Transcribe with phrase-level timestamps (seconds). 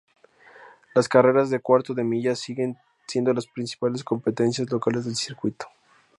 [0.95, 5.67] Las carreras de cuarto de milla siguen siendo las principales competencias locales del circuito.